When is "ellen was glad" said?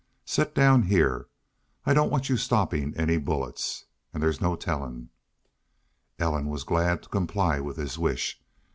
6.17-7.03